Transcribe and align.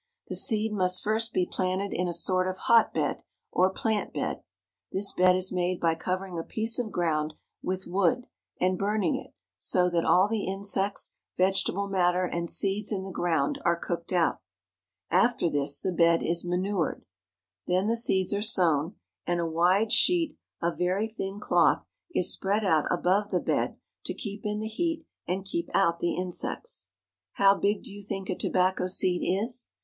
The 0.29 0.35
seed 0.35 0.73
must 0.73 1.03
first 1.03 1.31
be 1.31 1.45
planted 1.45 1.93
in 1.93 2.07
a 2.07 2.11
sort 2.11 2.47
of 2.47 2.57
hotbed 2.65 3.21
or 3.51 3.69
plant 3.69 4.11
bed. 4.15 4.41
This 4.91 5.13
bed 5.13 5.35
is 5.35 5.51
made 5.51 5.79
by 5.79 5.93
covering 5.93 6.39
a 6.39 6.43
piece 6.43 6.79
of 6.79 6.91
ground 6.91 7.35
with 7.61 7.85
wood, 7.85 8.25
and 8.59 8.79
burning 8.79 9.15
it, 9.15 9.35
so 9.59 9.91
that 9.91 10.03
all 10.03 10.27
the 10.27 10.47
insects, 10.47 11.11
vegetable 11.37 11.87
matter, 11.87 12.25
and 12.25 12.49
seeds 12.49 12.91
in 12.91 13.03
the 13.03 13.11
ground 13.11 13.61
are 13.63 13.75
cooked 13.79 14.11
out. 14.11 14.41
After 15.11 15.51
this 15.51 15.79
the 15.79 15.91
bed 15.91 16.23
is 16.23 16.43
manured. 16.43 17.05
Then 17.67 17.85
the 17.85 17.95
seeds 17.95 18.33
are 18.33 18.41
sown, 18.41 18.95
and 19.27 19.39
a 19.39 19.43
Tobacco 19.43 19.49
Auction. 19.49 19.53
wide 19.81 19.93
sheet 19.93 20.37
of 20.63 20.77
very 20.79 21.07
thin 21.07 21.39
cloth 21.39 21.85
is 22.15 22.33
spread 22.33 22.65
out 22.65 22.85
above 22.91 23.29
the 23.29 23.39
bed 23.39 23.75
to 24.05 24.15
keep 24.15 24.47
in 24.47 24.61
the 24.61 24.67
heat 24.67 25.05
and 25.27 25.45
keep 25.45 25.69
out 25.75 25.99
the 25.99 26.15
insects. 26.15 26.89
How 27.33 27.53
big 27.55 27.83
do 27.83 27.93
you 27.93 28.01
think 28.01 28.31
a 28.31 28.35
tobacco 28.35 28.87
seed 28.87 29.21
is? 29.43 29.67